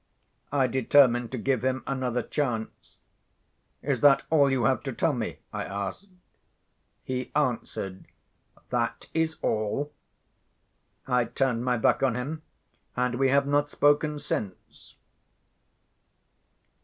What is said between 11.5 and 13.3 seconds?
my back on him; and we